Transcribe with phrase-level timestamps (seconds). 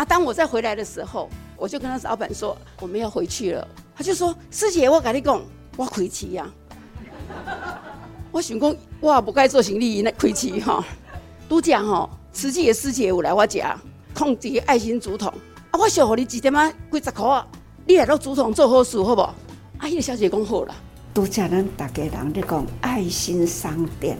[0.00, 1.28] 啊，当我再回来的时候，
[1.58, 3.68] 我就跟他老板说我们要回去了。
[3.94, 5.38] 他就说师姐，我跟你讲，
[5.76, 6.50] 我亏钱呀。
[8.32, 10.82] 我想讲，我也不该做行李那亏钱哈。
[11.50, 13.78] 都讲哈，慈济的师姐有来我家，
[14.14, 15.28] 控制爱心竹筒
[15.70, 17.46] 啊，我小给你几点啊，几十块啊，
[17.86, 19.34] 你来到竹筒做好事好不好？
[19.80, 20.74] 阿姨小姐讲好了。
[21.12, 24.16] 都讲咱大家人在讲爱心商店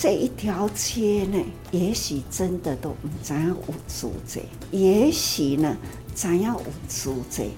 [0.00, 4.40] 这一条街呢，也许真的都唔知影有组织，
[4.70, 5.76] 也许呢
[6.14, 7.48] 知影有组织，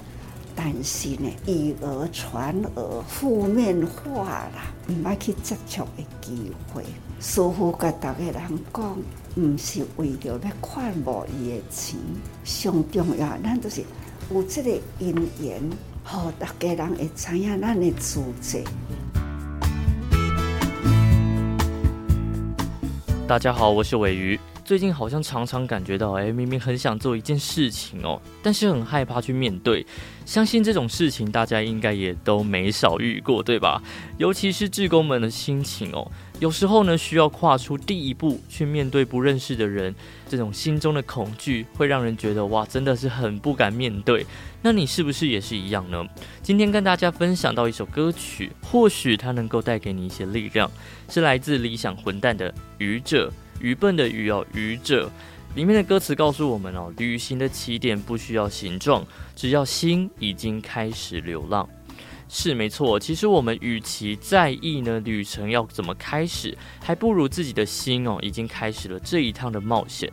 [0.56, 4.24] 但是呢以讹传讹，负面化
[4.55, 6.83] 啦，唔爱去接触的机会。
[7.20, 8.97] 师父甲大家人讲，
[9.34, 11.98] 唔是为了要看无伊的钱，
[12.42, 13.84] 上重要咱就是
[14.33, 15.61] 有这个因缘。
[16.02, 18.64] 好，大家人会知影咱的组织。
[23.30, 24.37] 大家好，我是尾鱼。
[24.65, 29.87] 最近好像常常感觉到，哎，明明很想做一件事情哦，但是很害怕去面对。
[30.27, 33.81] 相信这种事情大家应该也都没少遇过，对吧？
[34.19, 36.11] 尤其是志工们的心情哦。
[36.41, 39.94] 有时候呢，需要跨出第一步去面对不认识的人，
[40.28, 44.27] 这种心中的恐惧会让人觉得哇，真的是很不敢面对。
[44.62, 46.05] 那你是不是也是一样呢？
[46.42, 50.70] 今天跟大家分享到一首歌曲，或许它能够带给你一些力量，
[51.08, 53.28] 是来自理想混蛋的《愚者》，
[53.61, 55.11] 愚笨的愚哦，愚者。
[55.55, 61.69] 里面的歌词告诉我们哦，旅行的起点不需要形状，只要心已经开始流浪。
[62.28, 70.08] 是没错，其实我们与其在意呢，旅程要怎么开始，还不如自己的心哦，已经开始了这一趟的冒险。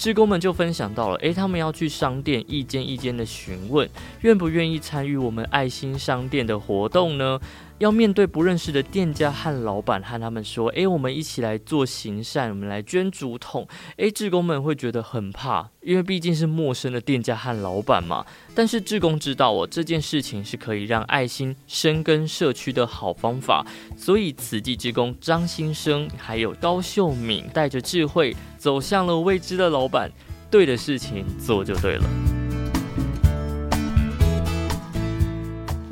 [0.00, 3.86] 职工们就分享到了，诶，他们要去商店一间一间的询问，
[4.22, 7.38] 愿不愿意参与我们爱心商店的活动呢？
[7.80, 18.26] 要面对不认识的店家和老板，和他们说：“诶，我们一起来做行善，我们来捐竹筒。”诶，志工们会觉得很怕，因为毕竟是陌生的店家和老板嘛。
[18.54, 23.66] 但是志工知道哦，这件事情是可以让爱心深耕社区的好方法。
[23.96, 30.12] 所以慈济志工张新生还有高秀敏带着智慧走向了未知的老板，
[30.50, 32.29] 对的事情做就对了。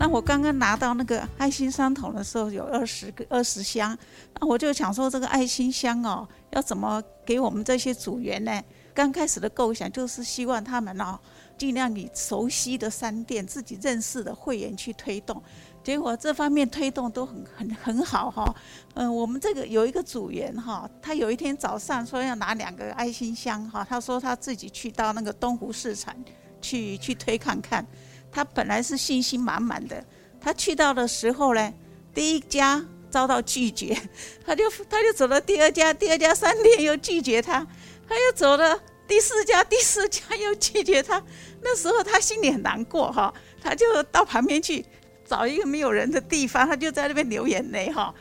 [0.01, 3.99] 那我刚刚拿到那个爱心三桶的时候，有二十个二十箱，
[4.39, 8.63] 那我就想说这个爱心箱哦，要怎么给我们这些组员呢？
[8.95, 11.19] 刚开始的构想就是希望他们哦，
[11.57, 15.43] 尽量以熟悉的商店、自己认识的会员去推动，
[15.83, 18.55] 结果这方面推动都很很很好哈。
[18.95, 26.15] 嗯，我们这个有一个组员哈，他有一天早上说要拿两个爱心箱哈，他说他自己去到那个东湖市场
[26.61, 27.85] 去去推看看。
[28.31, 30.05] 他本来是信心满满的，
[30.41, 31.73] 他去到的时候呢，
[32.15, 33.97] 第一家遭到拒绝，
[34.45, 37.67] 他就他就走了第二家，第二家三天又拒绝他，
[38.09, 41.23] 他又走了第四家，第四家又拒绝他。
[41.63, 44.85] 那时候他心里很难过哈，他就到旁边去
[45.27, 48.15] 找一个没有人的地方，他就在那边流眼泪哈。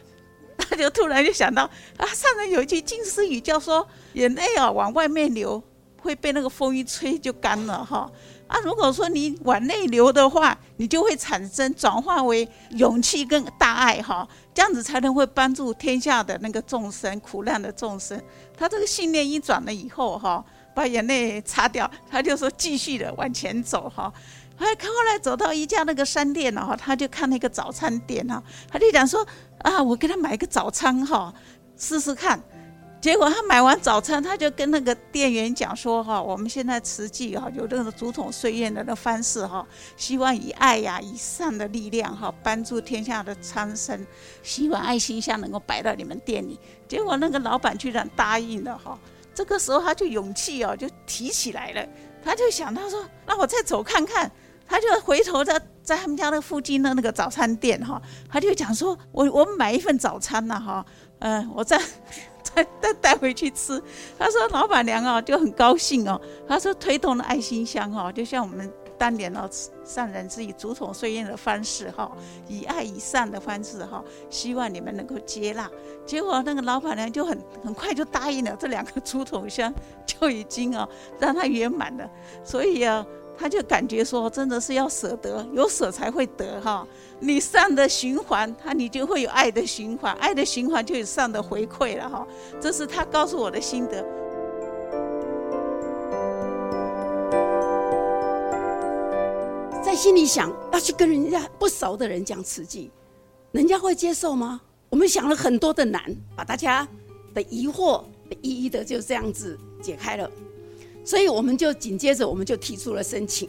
[0.57, 5.61] 他就突然就想到啊，上面有一句金丝语叫说，眼泪啊往外面流
[6.01, 8.11] 会被那个风一吹就干了哈。
[8.47, 18.21] 啊，如果说你往内流的话，你就会产生转化为勇气跟大爱哈，这样子才能会帮助天下的那个众生，苦难的众生。
[18.57, 20.43] 他这个信念一转了以后哈，
[20.73, 24.11] 把眼泪擦掉，他就说继续的往前走哈。
[24.55, 28.41] 还后来走到一家那个商店了哈，他就看那个早餐店哈，
[28.71, 29.27] 他就讲说
[29.59, 31.33] 啊，我给他买个早餐哈，
[31.77, 32.41] 试试看。
[33.07, 44.05] 结果他买完早餐，他就跟那个店员讲说：“哈，我们现在慈济哈有那个竹筒岁月的那方式哈，希望以爱呀、以善的力量哈，帮助天下的苍生，
[44.43, 48.99] 希望爱心箱能够摆到你们店里。”结果那个老板居然答应了哈。
[49.33, 51.87] 这个时候他就勇气哦就提起来了，
[52.21, 54.29] 他就想他说：“那我再走看看。”
[54.67, 60.85] 他就回头在在他们家那附近的那个早餐店哈，他就讲说：“我我买一份早餐呐哈，
[61.19, 61.81] 嗯，我在。”
[62.81, 63.81] 带带回去吃，
[64.17, 69.47] 他说老板娘啊就很高兴哦，他说推动了爱心箱哦，就像我们当年哦
[69.83, 72.11] 善人是以竹筒岁月的方式哈，
[72.47, 75.69] 以爱以善的方式哈，希望你们能够接纳。
[76.05, 79.73] 结果那个老板娘就很很快就答应了，这两个竹筒箱
[80.05, 80.87] 就已经哦
[81.19, 82.09] 让他圆满了，
[82.43, 83.05] 所以啊。
[83.37, 86.85] 他就感觉说，真的是要舍得，有舍才会得哈。
[87.19, 92.27] 你善的循环，他你就会有爱的循环，爱的循环就有善的回馈了哈。
[92.59, 94.03] 这是他告诉我的心得。
[99.83, 102.91] 在心里想要去跟人家不熟的人讲慈济，
[103.51, 104.59] 人家会接受吗？
[104.89, 106.03] 我们想了很多的难，
[106.35, 106.87] 把大家
[107.33, 108.03] 的疑惑
[108.41, 110.29] 一一的就这样子解开了。
[111.07, 113.47] 所以我们就紧接着我们就提出了申请。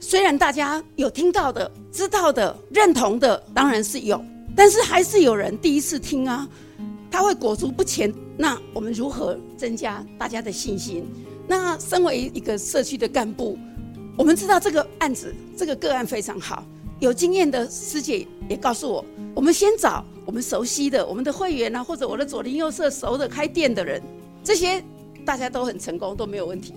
[0.00, 4.24] 虽然大家有听到的、知道的、认同的，当然是有，
[4.56, 6.48] 但是还是有人第一次听啊，
[7.10, 8.10] 他会裹足不前。
[8.38, 11.06] 那我们如何增加大家的信心？
[11.46, 13.58] 那身为一个社区的干部，
[14.16, 16.64] 我们知道这个案子、这个个案非常好，
[17.00, 19.04] 有经验的师姐也告诉我，
[19.34, 24.02] 我们先找我们熟悉的、我们的会员啊，或者我的左邻右舍熟的开店的人，
[24.42, 24.82] 这些
[25.22, 26.72] 大家都很成功，都没有问题。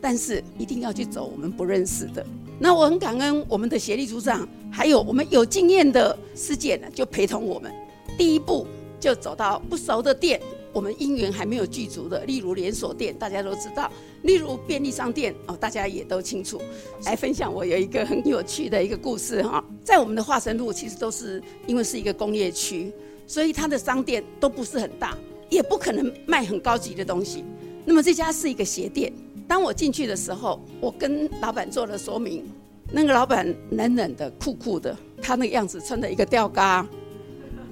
[0.00, 2.24] 但是一定要去走我们不认识的。
[2.58, 7.72] 那我很感恩我们的协力组长，还有我们有经验的师姐呢，就陪同我们。
[8.16, 8.66] 第一步
[8.98, 10.40] 就走到不熟的店，
[10.72, 13.88] 我们因缘还没有具足的，例如连锁店，大家都知道；
[14.22, 16.60] 例如便利商店哦，大家也都清楚。
[17.04, 22.92] 来分享我有一个很有趣的一个故事哈，在我们的化神路，其实都是因为是一个工业区，
[23.24, 25.16] 所以它的商店都不是很大，
[25.48, 27.44] 也不可能卖很高级的东西。
[27.84, 29.12] 那么这家是一个鞋店。
[29.48, 32.44] 当我进去的时候，我跟老板做了说明。
[32.90, 36.86] 那个老板冷冷的、酷酷的，他那个样子穿着一个吊嘎，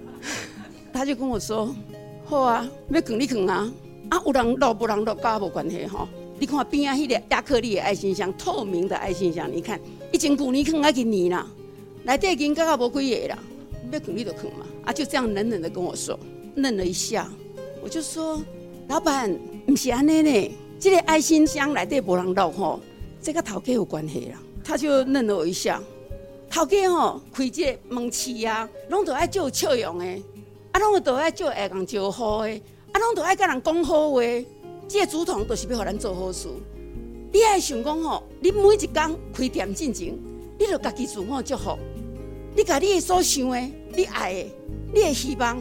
[0.92, 1.74] 他就跟我说
[2.24, 3.72] ：“好啊，要啃你啃啊，
[4.10, 6.06] 啊有人漏不人漏，跟我无关系哈。
[6.38, 9.80] 你看边啊，那个亚克力的爱心箱，透明的爱心箱，你看，
[10.12, 11.46] 一千古你啃啊，给你啦，
[12.04, 13.38] 来这间刚刚无几个啦，
[13.90, 16.18] 要啃你就啃嘛。”啊，就这样冷冷的跟我说，
[16.56, 17.26] 愣了一下，
[17.82, 18.38] 我就说
[18.88, 19.34] ：“老板，
[19.66, 22.80] 不是安尼呢。”这个爱心箱内底无人漏吼，
[23.22, 24.38] 这个头家有关系啦。
[24.62, 25.80] 他就愣了我一下，
[26.50, 30.04] 头家吼开这个门市啊，拢都爱做笑容的，
[30.72, 32.60] 啊，拢都爱做爱人招呼的，
[32.92, 34.20] 啊，拢都爱跟人讲好话。
[34.88, 36.48] 这个主统都是要互咱做好事。
[37.32, 40.16] 你爱想讲吼，你每一天开店进前，
[40.58, 41.78] 你就家己自我祝福，
[42.54, 43.60] 你家你所想的、
[43.96, 44.50] 你爱的、
[44.94, 45.58] 你的希望、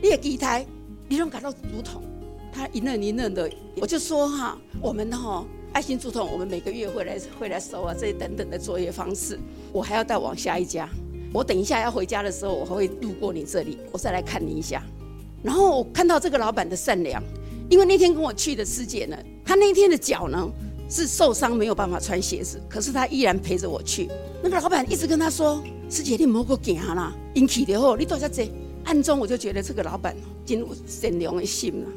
[0.00, 0.66] 你的期待，
[1.08, 2.02] 你拢给到主统。
[2.72, 9.38] 一愣一愣的，我就说哈，我们哈爱心竹筒，我们每个月会来会来收啊，这些等等的作业方式，
[9.72, 10.88] 我还要带往下一家。
[11.34, 14.82] 我等一下要回家的时候，我还会路过你这里，我再来看你一下。
[15.42, 17.22] 然后我看到这个老板的善良，
[17.68, 20.50] 因为那天跟我去的师姐呢，她那天的脚呢
[20.88, 24.08] 是受伤，没有办法穿鞋子，可是她依然陪着我去。
[24.42, 28.50] 那个老板一直跟她说：“师姐，你莫个惊啦，引起的后你多少这。”
[28.84, 31.88] 暗中我就觉得这个老板进入善良的心了。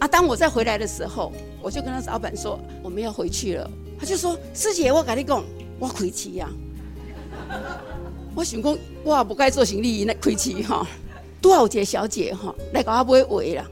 [0.00, 1.30] 啊当我再回来的时候，
[1.62, 3.70] 我就跟他老板说我们要回去了。
[3.98, 5.44] 他就说：“师姐，我跟你讲，
[5.78, 6.48] 我亏气呀。”
[8.34, 10.86] 我想讲，我也不该做生意，那亏气哈。
[11.42, 13.70] 多少个小姐哈来搞我买鞋啦，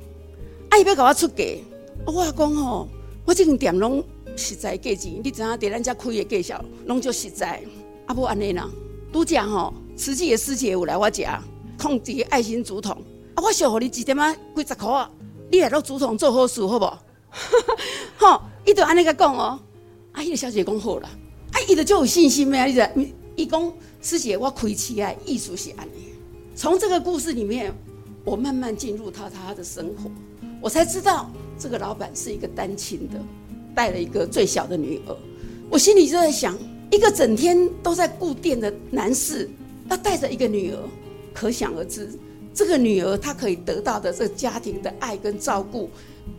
[0.70, 1.44] 啊，伊要搞我出价。
[2.06, 2.88] 我讲吼，
[3.24, 4.04] 我这间店拢
[4.36, 7.62] 实在价钱，你知影在咱家开的价钱拢就实在。
[8.04, 8.68] 啊，不安尼啦，
[9.12, 11.42] 拄讲吼，慈济的师姐有来我家，
[11.78, 12.92] 控制爱心竹筒。
[13.34, 15.10] 啊，我小给你一点啊，几十块啊。
[15.50, 17.02] 你来到竹筒做好事，好不好？
[18.18, 19.58] 吼，伊就安尼个讲哦。
[20.12, 21.08] 啊，伊个小姐讲好了，
[21.52, 22.64] 啊，伊就就有信心咩？
[22.66, 22.90] 你知？
[23.36, 23.72] 伊讲
[24.02, 26.12] 师姐，我开起来艺术是安尼。
[26.56, 27.72] 从这个故事里面，
[28.24, 30.10] 我慢慢进入到他的生活，
[30.60, 33.20] 我才知道这个老板是一个单亲的，
[33.74, 35.16] 带了一个最小的女儿。
[35.70, 36.58] 我心里就在想，
[36.90, 39.48] 一个整天都在顾店的男士，
[39.88, 40.78] 要带着一个女儿，
[41.32, 42.10] 可想而知。
[42.58, 45.88] 这个女儿她可以得到的这个家庭的爱跟照顾，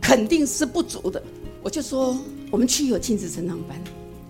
[0.02, 1.22] 肯定是不足的。
[1.62, 2.14] 我就说，
[2.50, 3.82] 我们去有亲子成长班，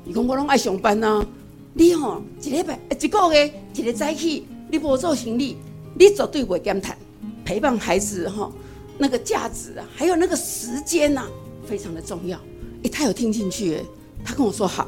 [0.04, 1.26] 你讲我拢爱上班呐、
[1.74, 5.56] 你吼、一礼拜一个月一个早起，你不做行李，
[5.98, 6.96] 你绝对不会减谈。
[7.44, 8.52] 陪伴孩子哈、
[8.96, 11.28] 那个价值啊，还有那个时间呐、啊，
[11.66, 12.38] 非常的重要。
[12.84, 13.80] 哎，他有听进去，
[14.24, 14.86] 他跟我说好。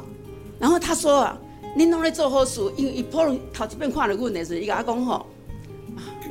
[0.57, 1.37] 然后他说啊，
[1.75, 5.25] 你拢在做好事，因为伊普通头一遍看了阮的时候，伊甲我讲吼。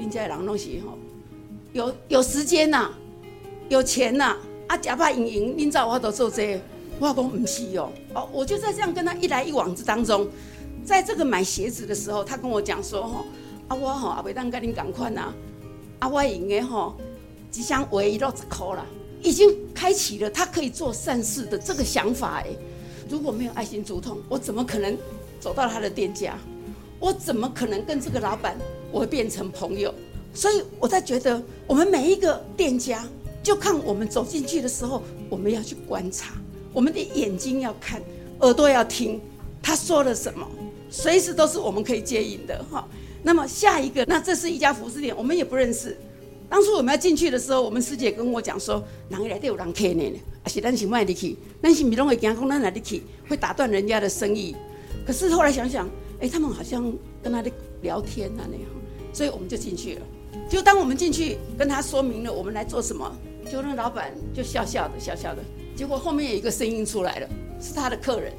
[0.02, 0.98] 人家人拢是吼，
[1.72, 2.90] 有有时间呐、
[3.68, 6.60] 有钱呐，啊，假扮盈盈，恁早我都做这个，
[6.98, 10.28] 我讲唔是哦，哦，我就在这样跟他一来一往之当中，
[10.84, 13.24] 在这个买鞋子的时候，他跟我讲说吼，
[13.68, 15.32] 啊我吼也袂当跟恁同款呐，
[16.00, 16.96] 啊我用的吼，
[17.54, 18.84] 一双鞋一落十块啦，
[19.22, 22.58] 已经开启了他可以做善事的这个想法诶，
[23.08, 24.98] 如果没有爱心竹筒，我怎么可能
[25.38, 26.36] 走到他的店家？
[26.98, 28.56] 我怎么可能跟这个老板？
[28.92, 29.92] 我会变成朋友，
[30.34, 33.04] 所以我在觉得，我们每一个店家，
[33.42, 36.34] 就看我们走进去的时候，我们要去观察，
[36.72, 38.00] 我们的眼睛要看，
[38.40, 39.18] 耳朵要听，
[39.62, 40.46] 他说了什么，
[40.90, 42.86] 随时都是我们可以接应的哈。
[43.22, 45.96] 那么下一个，那这是一家服饰店，我们也不认识。
[46.50, 50.12] 当初我们要进去的时候，我们师姐跟我讲说，人来都有人客呢，
[50.44, 54.54] 而且咱是卖得起，咱是米拢会讲讲咱来得起，会打断人家的生意。
[55.06, 55.88] 可是后来想想，
[56.20, 58.66] 哎，他们好像跟他的聊天啊那样。
[59.12, 60.00] 所以我们就进去了，
[60.48, 63.10] 就当我们进去跟他说明了我们来做什么，
[63.50, 65.42] 就那老板就笑笑的笑笑的，
[65.76, 67.28] 结果后面有一个声音出来了，
[67.60, 68.32] 是他的客人。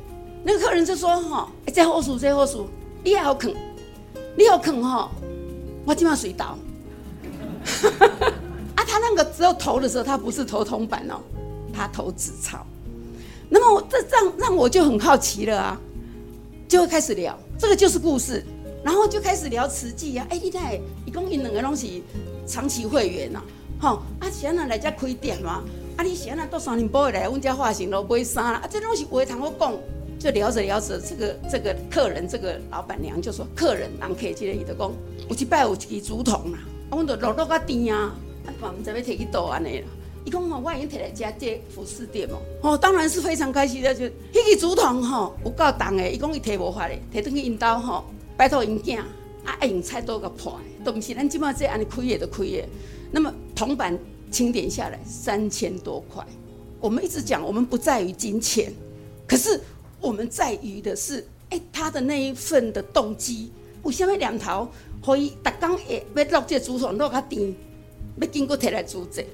[0.44, 2.58] 那个客人就说：“哈，这好事，这好事，
[3.04, 3.56] 你也好啃，
[4.36, 5.10] 你好啃哈，
[5.86, 6.58] 我今晚水倒。”
[7.64, 8.34] 哈哈
[8.76, 11.22] 啊，他那个只有投的时候，他不是投铜板哦，
[11.72, 12.66] 他投纸钞。
[13.48, 15.80] 那么这让让我就很好奇了啊，
[16.68, 18.44] 就会开始聊，这个就是故事，
[18.84, 20.28] 然后就开始聊慈济啊。
[20.30, 20.74] 哎，你看，
[21.06, 21.88] 一共因两个拢是
[22.46, 23.42] 长期会员呐，
[23.80, 25.64] 吼，啊，现在来家开店嘛，
[25.98, 29.74] 啊，你现在到三年半来，阮家发型楼买衫啦，啊，这东西话通我讲。
[30.20, 34.90] 就聊着聊着，这个这个客人，这个老板娘就说：“客人，人客这个伊就讲，
[35.28, 36.60] 有一摆有一支竹筒啦，
[36.90, 39.88] 啊，阮就落落个甜啊，啊，嘛唔知要摕去倒安尼啦。
[40.24, 48.06] 伊讲吼，我已经摕来遮这服饰店哦，哦，当然是非常开心的，就迄支竹筒吼有够重的，伊讲伊摕无法的，摕转去因兜吼，
[48.38, 49.06] 拜托因囝，啊，
[49.60, 52.66] 爱用菜刀个破，都唔是咱即马这安尼开的都开的。
[53.12, 53.98] 那么铜板
[54.32, 56.26] 清点下来三千多块，
[56.80, 58.74] 我们一直讲，我们不在于金钱，
[59.28, 59.60] 可是。
[60.02, 63.50] 我们在于的是，哎，他的那一份的动机，
[63.84, 64.68] 为什么两头
[65.02, 67.56] 可以打刚也要落这竹筒落较甜，
[68.20, 69.26] 要经过摕来煮这，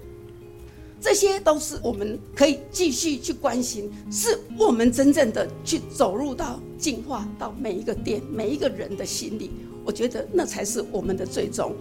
[1.01, 9.49] 这些都是我们可以继续去关心，是我们真正的去走入到进化到每一个店每一个人的心里，
[9.85, 11.73] 我觉得那才是我们的最终。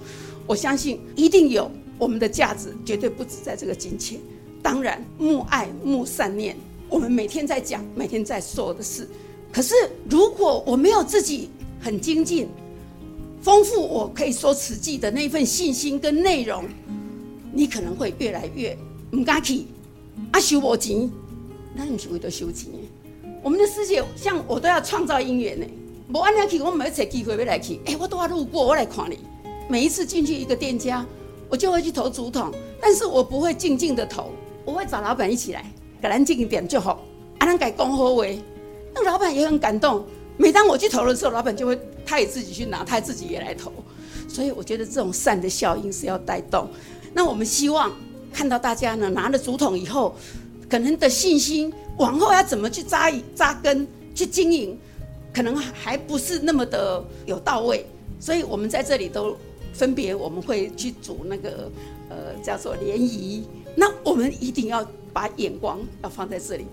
[0.46, 4.20] 我相信一定有我们的价值，绝对不止在这个金钱。
[4.62, 6.56] 当然，慕爱慕善念。
[6.88, 9.06] 我们每天在讲，每天在说的事。
[9.52, 9.74] 可是
[10.08, 12.48] 如果我没有自己很精进、
[13.42, 16.64] 丰富，我可以说慈济的那份信心跟内容，
[17.52, 18.76] 你可能会越来越
[19.12, 19.64] 唔敢去。
[20.32, 21.10] 啊，修无钱，
[21.74, 22.70] 那你是为了修钱。
[23.42, 25.66] 我们的世界，像我都要创造姻缘呢。
[26.12, 27.80] 无安尼去，我没有找机会要来去。
[27.86, 29.18] 哎，我都要路过，我来看你。
[29.68, 31.06] 每一次进去一个店家，
[31.48, 32.50] 我就会去投竹筒，
[32.80, 34.32] 但是我不会静静的投，
[34.64, 35.64] 我会找老板一起来。
[36.00, 37.04] 给咱进一点就好，
[37.38, 38.24] 啊，咱改讲好话，
[38.94, 40.04] 那老板也很感动。
[40.36, 43.72] 每当我去投的时候，老板就会，他也自己去拿，他自己也来投。
[44.26, 46.68] 所以我觉得这种善的效应是要带动。
[47.12, 47.90] 那我们希望
[48.38, 50.14] 看到大家呢，拿了竹筒以后，
[50.70, 54.78] 可能的信心往后要怎么去扎扎根、去经营，
[55.34, 57.84] 可能还不是那么的有到位。
[58.20, 59.36] 所以我们在这里都
[59.72, 61.68] 分别我们会去组那个
[62.08, 63.44] 呃叫做联谊。
[63.74, 64.86] 那我们一定要。
[65.10, 66.66] 把眼光要放在这里，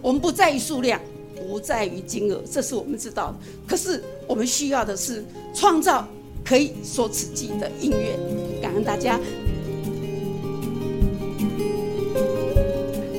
[0.00, 1.00] 我们不在于数量，
[1.34, 3.38] 不在于金额，这是我们知道的。
[3.66, 6.06] 可是我们需要的是创造
[6.44, 8.16] 可以说慈济的音乐。
[8.62, 9.18] 感恩大家。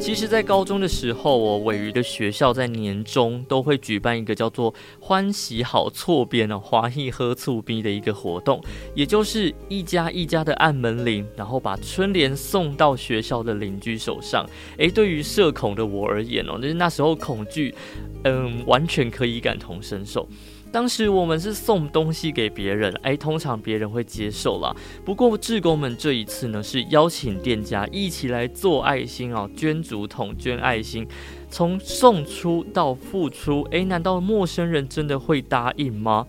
[0.09, 8.59] 其实，在高中的时候，我鮪鱼的学校在年终都会举办一个叫做“欢喜好错边”的华裔喝醋逼的一个活动，
[8.95, 14.43] 也就是一家一家的按门铃，然后把春联送到学校的邻居手上。
[14.79, 17.75] 诶，对于社恐的我而言哦，就是那时候恐惧，
[18.23, 20.27] 嗯，完全可以感同身受。
[20.71, 24.75] 当时我们是送东西给别人，哎，通常别人会接受啦。
[25.03, 31.07] 不过志工们这一次呢，是邀请店家一起来做爱心哦，捐竹筒、捐爱心，
[31.49, 36.27] 从送出到付出，哎，难道陌生人真的会答应吗？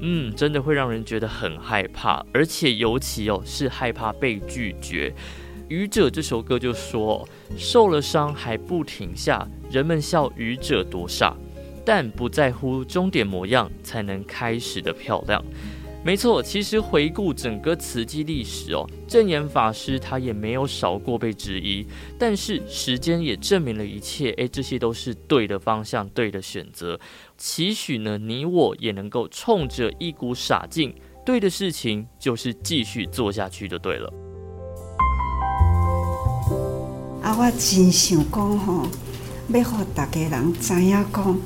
[0.00, 5.10] 嗯，真的会让人觉得很害怕，而且尤其哦是害怕被拒绝。
[5.68, 11.36] 《愚者》这首歌就说：“受了伤还不停下，人们笑愚者多傻。”
[11.84, 15.42] 但不在乎终点模样，才能开始的漂亮。
[16.04, 21.86] 没错，其实回顾整个慈济历史哦，证严法师他也没有少过被质疑，
[22.18, 26.98] 但是时间也证明了一切，诶，这些都是对的方向，对的选择。
[27.38, 30.92] 期许呢，你我也能够冲着一股傻劲，
[31.24, 34.12] 对的事情就是继续做下去就对了。
[37.22, 38.88] 啊，我真想讲吼，
[39.50, 41.40] 要让大家人知影讲。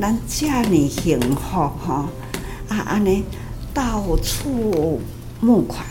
[0.00, 2.08] 咱这么幸福哈，
[2.68, 3.24] 啊，安尼
[3.72, 5.00] 到处
[5.40, 5.84] 募款，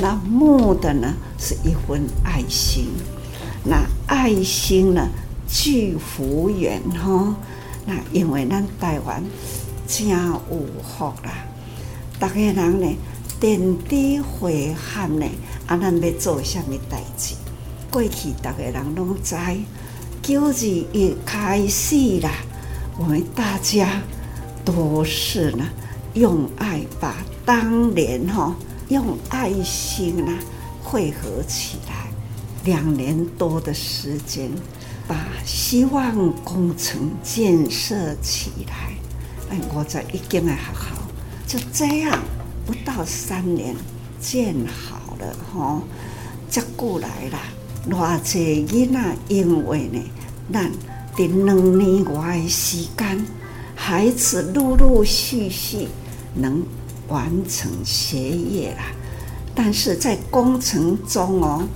[0.00, 2.86] 那募的呢是一份爱心，
[3.64, 5.08] 那爱心呢
[5.46, 7.36] 聚福缘哈，
[7.86, 9.22] 那因为咱台湾
[9.86, 10.40] 真有
[10.82, 11.46] 福啦，
[12.18, 12.96] 大家人呢
[13.38, 15.26] 点滴回汗呢，
[15.66, 17.34] 啊，咱要做什么代志？
[17.90, 19.36] 过去大家人拢知，
[20.22, 22.30] 九二一开始啦。
[22.98, 24.02] 我们大家
[24.64, 25.64] 都是呢，
[26.14, 27.14] 用爱把
[27.46, 28.52] 当年哈
[28.88, 30.32] 用爱心呢
[30.82, 32.10] 汇合起来，
[32.64, 34.50] 两年多的时间，
[35.06, 38.92] 把希望工程建设起来。
[39.50, 40.90] 哎，我在一间的学校
[41.46, 42.18] 就这样
[42.66, 43.76] 不到三年
[44.20, 45.80] 建好了哈，
[46.50, 47.38] 这过来了，
[47.88, 50.00] 偌济囡仔因为呢，
[50.52, 50.72] 咱。
[51.18, 53.26] 在两年外的时间，
[53.74, 55.88] 孩子陆陆续续
[56.32, 56.64] 能
[57.08, 58.82] 完成学业了，
[59.52, 61.66] 但是在工程中哦，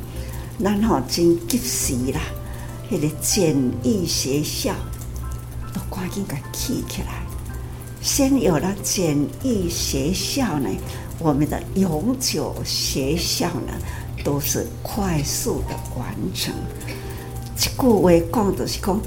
[0.61, 2.21] 然后真及时啦，
[2.89, 4.73] 那个简易学校
[5.75, 7.25] 都赶紧给起起来。
[8.01, 10.69] 先有了简易学校呢，
[11.19, 13.73] 我们的永久学校呢，
[14.23, 16.55] 都是快速的完成。
[17.57, 19.01] 一句话讲就是讲，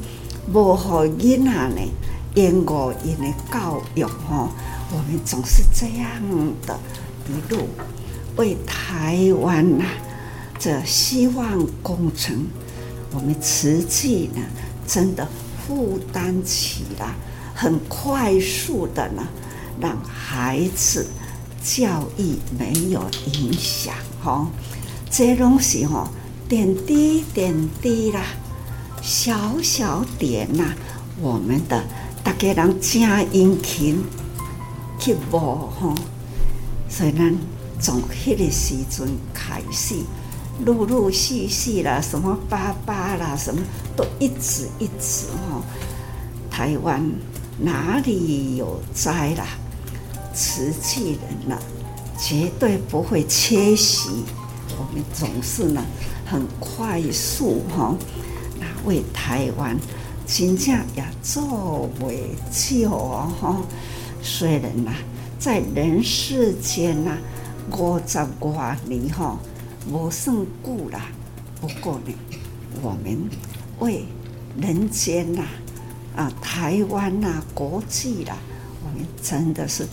[0.51, 1.81] 无好囡仔呢，
[2.35, 4.49] 延误因的教育吼，
[4.91, 6.07] 我们总是这样
[6.65, 6.79] 的
[7.27, 7.67] 一路
[8.37, 9.85] 为台湾呐，
[10.59, 12.45] 这希望工程，
[13.11, 14.41] 我们慈济呢，
[14.85, 15.27] 真的
[15.65, 17.15] 负担起了。
[17.55, 19.23] 很快速的呢，
[19.79, 21.07] 让孩子
[21.63, 23.01] 教育没有
[23.33, 24.47] 影响哈。
[25.09, 26.11] 这东西哈，
[26.49, 28.21] 点滴点滴啦，
[29.05, 30.73] 小小点呐，
[31.21, 31.83] 我们的
[32.23, 34.03] 大家人真殷勤
[34.97, 35.93] 去摸哈。
[36.89, 37.37] 所以呢，
[37.79, 39.93] 从那个时阵开始，
[40.65, 43.61] 陆陆续续啦，什么爸爸啦，什么
[43.95, 45.61] 都一直一直哈，
[46.49, 47.03] 台湾。
[47.57, 49.45] 哪里有灾啦，
[50.33, 51.57] 瓷器人呢，
[52.19, 54.09] 绝对不会缺席。
[54.77, 55.81] 我们总是呢，
[56.25, 57.95] 很快速哈，
[58.85, 59.77] 为台湾
[60.25, 63.61] 真正也做为久哈。
[64.21, 64.91] 虽然呐，
[65.37, 67.17] 在人世间呐，
[67.71, 69.37] 五十多年哈，
[69.91, 71.01] 不算久啦。
[71.61, 72.13] 不过呢，
[72.81, 73.29] 我们
[73.79, 74.05] 为
[74.59, 75.43] 人间呐。
[76.15, 78.37] 啊，台湾呐、啊，国际啦，
[78.83, 79.85] 我们真的是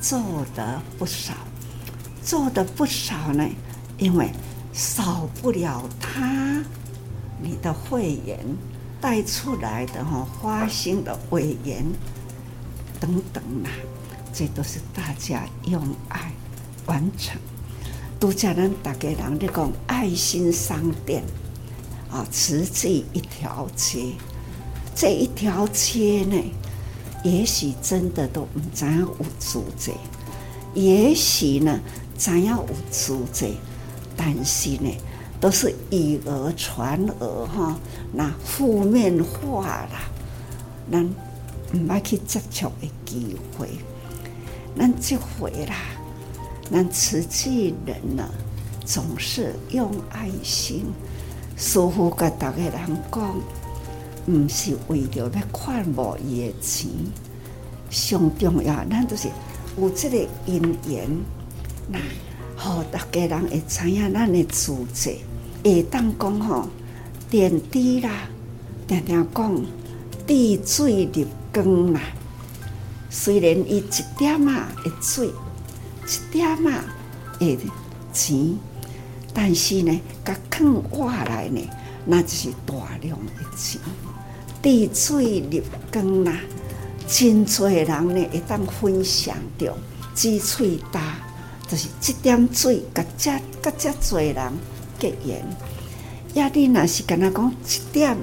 [0.00, 0.20] 做
[0.54, 1.32] 得不少，
[2.24, 3.48] 做得不少呢。
[3.96, 4.28] 因为
[4.72, 6.64] 少不了他，
[7.42, 8.38] 你的会员
[9.00, 11.84] 带出来的哈，花心的委员
[13.00, 13.70] 等等啦，
[14.32, 16.32] 这都是大家用爱
[16.86, 17.40] 完成。
[18.18, 21.22] 都叫人大家人这个爱心商店
[22.10, 24.12] 啊，慈济一条街。
[24.94, 26.36] 这一条街呢，
[27.24, 29.92] 也许真的都不知有组织，
[30.74, 31.80] 也许呢，
[32.14, 33.48] 怎样有组织，
[34.14, 34.90] 但是呢，
[35.40, 37.78] 都是以讹传讹哈，
[38.12, 40.02] 那负面化啦，
[40.92, 41.02] 咱
[41.72, 43.68] 唔爱去接触的机会，
[44.78, 45.76] 咱这回啦，
[46.70, 48.28] 咱慈济人呢，
[48.84, 50.84] 总是用爱心，
[51.56, 52.72] 师父跟大家人
[53.10, 53.34] 讲。
[54.26, 56.88] 唔是为着要看无伊的钱，
[57.88, 59.28] 上重要，咱就是
[59.78, 61.08] 有这个因缘，
[61.88, 61.98] 那
[62.54, 65.16] 好大家人会知影咱的组织，
[65.62, 66.68] 会当讲吼，
[67.28, 68.28] 点滴啦，
[68.86, 69.64] 定定讲
[70.26, 72.00] 滴水入缸啦。
[73.10, 73.82] 虽然伊一
[74.16, 74.52] 点仔
[74.84, 76.72] 的水，一点仔
[77.38, 77.58] 的
[78.12, 78.58] 钱，
[79.34, 81.60] 但是呢，甲肯挖来呢，
[82.04, 83.80] 那就是大量的钱。
[84.62, 86.38] 滴水入缸啦，
[87.06, 89.76] 真多人呢会当分享着，
[90.14, 91.18] 积翠大，
[91.68, 93.30] 就是这点水，甲遮
[93.62, 94.52] 甲遮多人
[95.00, 95.42] 结缘。
[96.34, 98.16] 呀，你若是跟他讲一点，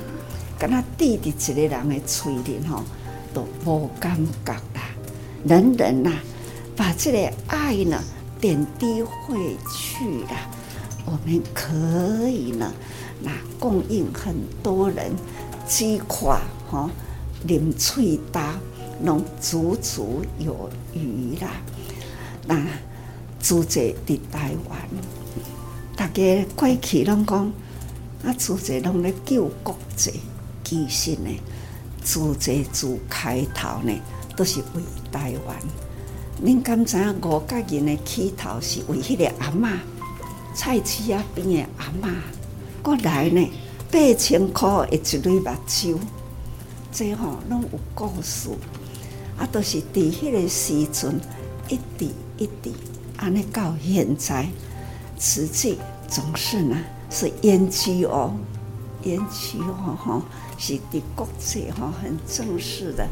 [0.57, 2.83] 跟他滴伫一个人的嘴里吼，
[3.33, 4.81] 都无感觉啦。
[5.43, 6.11] 人人呐，
[6.75, 8.01] 把这个爱呢
[8.39, 10.47] 点滴回去啦，
[11.05, 12.71] 我们可以呢，
[13.21, 15.11] 那供应很多人。
[15.67, 16.39] 几块
[16.71, 16.89] 哈，
[17.45, 18.55] 啉喙大，
[19.03, 21.49] 拢足足有余啦。
[22.47, 22.65] 那
[23.41, 24.79] 组织伫台湾，
[25.97, 27.51] 大家过去拢讲，
[28.23, 30.21] 啊，组织拢咧救国际，
[30.63, 31.29] 其实呢，
[32.03, 33.91] 组织自开头呢，
[34.35, 34.81] 都是为
[35.11, 35.57] 台湾。
[36.45, 39.75] 恁敢知影五角人的起头是为迄个阿嬷，
[40.53, 42.13] 菜市仔边的阿嬷
[42.83, 43.49] 过来呢？
[43.89, 45.97] 八千块一一蕊目睭，
[46.91, 48.49] 这吼拢有故事，
[49.35, 51.19] 啊，都是伫迄个时阵
[51.69, 52.75] 一滴一滴，
[53.15, 54.47] 安尼到现在，
[55.17, 55.77] 瓷器
[56.07, 56.77] 总是呢
[57.09, 58.33] 是研究哦，
[59.03, 60.21] 研究哦吼，
[60.57, 63.07] 是伫国际吼很正式的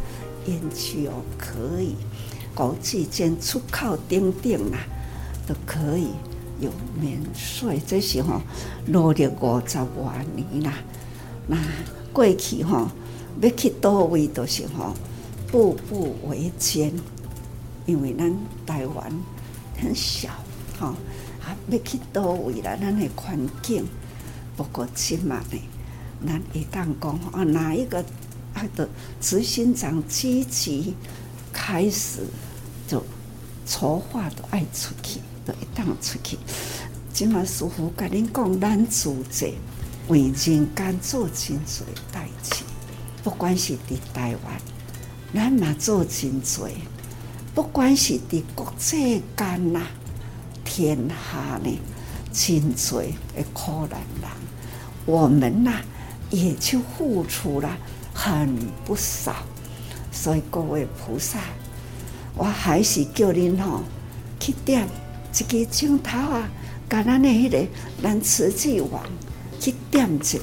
[0.45, 1.95] 研究哦，可以
[2.53, 4.79] 国际间出口等等啦，
[5.47, 6.07] 都可以。
[6.57, 8.41] 有免税，这是吼
[8.85, 10.73] 努力五十多年啦。
[11.47, 11.57] 那
[12.13, 12.87] 过去吼
[13.41, 14.93] 要去多位都是吼
[15.51, 16.93] 步步维艰，
[17.85, 18.33] 因为咱
[18.65, 19.11] 台湾
[19.77, 20.29] 很小
[20.79, 20.93] 吼，
[21.45, 23.85] 啊要去多位啦，咱的环境
[24.57, 25.61] 不过起码呢，
[26.25, 28.03] 咱会当讲啊哪一个
[28.53, 28.89] 爱的
[29.21, 30.95] 执行长积极
[31.53, 32.25] 开始
[32.87, 33.03] 就
[33.67, 36.37] 筹划都爱出去，都一旦出去。
[37.13, 39.47] 今嘛师父甲恁讲，咱自者
[40.07, 42.63] 为人间做真济代志，
[43.23, 44.61] 不管是伫台湾，
[45.33, 46.63] 咱嘛做真济；
[47.53, 49.87] 不管是伫国际间呐，
[50.65, 51.79] 天下呢，
[52.33, 52.91] 真济
[53.33, 54.29] 的苦难人，
[55.05, 55.79] 我们呐
[56.29, 57.69] 也就付出了
[58.13, 59.33] 很不少。
[60.11, 61.39] 所以各位菩萨，
[62.35, 63.83] 我还是叫您吼
[64.39, 64.87] 去点
[65.37, 66.49] 一个镜头啊！
[66.89, 67.67] 甲咱的迄个
[68.01, 69.03] 咱慈济网
[69.59, 70.39] 去点一下，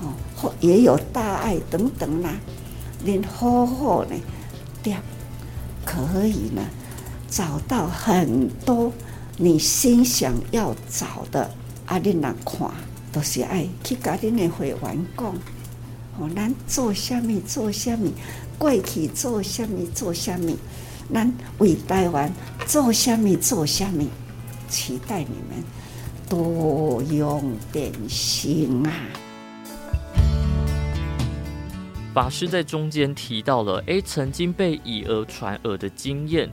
[0.00, 2.34] 哦，或也有大爱等等啦，
[3.02, 4.14] 您好好呢
[4.82, 5.00] 点，
[5.84, 6.62] 可以呢
[7.28, 8.92] 找到很多
[9.42, 11.50] 你心想要找的。
[11.86, 12.70] 啊，恁来看，
[13.10, 15.34] 都是爱去甲恁的会员讲，
[16.18, 18.12] 哦，咱做虾米做虾米，
[18.58, 20.58] 过去做虾米做虾米，
[21.10, 22.30] 咱为台湾
[22.66, 24.10] 做虾米做虾米。
[24.68, 25.64] 期待你们
[26.28, 28.92] 多用点心啊！
[32.12, 36.48] 法师在中间提到了，诶，曾经被以讹传讹的经验，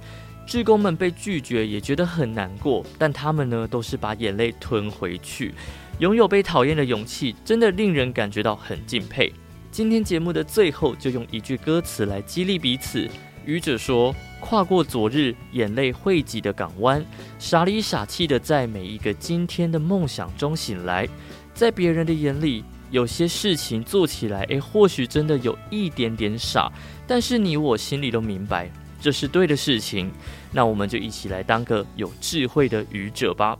[0.48, 5.54] 志工们被拒绝也觉得很难过，但他们呢，都是把眼泪吞回去，
[6.00, 9.30] 拥有被讨厌的勇气，真的令人感觉到很敬佩。
[9.70, 13.10] 今天节目的最后，就用一句歌词来激励彼此。
[13.46, 17.06] 愚者说：“跨过昨日眼泪汇集的港湾，
[17.38, 21.08] 傻里傻气的在每一个今天的梦想中醒来。
[21.54, 26.72] 在别人的眼里，有些事情做起来，诶，或许真的有一点点傻，
[27.06, 30.12] 但是你我心里都明白，这是对的事情。
[30.52, 33.58] 那我们就一起来当个有智慧的愚者吧。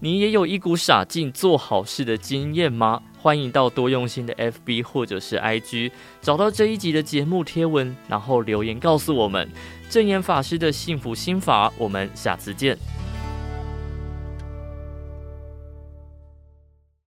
[0.00, 9.50] 你也有一股傻劲做好事的经验吗？”欢迎到多用心的 FB 或者是 IG 找到这一集的节目贴文，然后留言告诉我们
[9.90, 11.72] 正言法师的幸福心法。
[11.76, 12.78] 我们下次见。